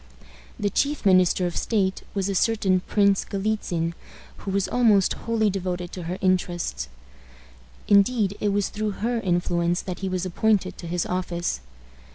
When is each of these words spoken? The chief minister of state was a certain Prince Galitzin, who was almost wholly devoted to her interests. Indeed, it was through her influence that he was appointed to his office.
The 0.59 0.71
chief 0.71 1.05
minister 1.05 1.45
of 1.45 1.55
state 1.55 2.01
was 2.15 2.27
a 2.27 2.33
certain 2.33 2.79
Prince 2.79 3.23
Galitzin, 3.23 3.93
who 4.37 4.49
was 4.49 4.67
almost 4.67 5.13
wholly 5.13 5.51
devoted 5.51 5.91
to 5.91 6.03
her 6.09 6.17
interests. 6.21 6.89
Indeed, 7.87 8.35
it 8.39 8.49
was 8.51 8.69
through 8.69 8.93
her 9.05 9.19
influence 9.19 9.83
that 9.83 9.99
he 9.99 10.09
was 10.09 10.25
appointed 10.25 10.75
to 10.79 10.87
his 10.87 11.05
office. 11.05 11.61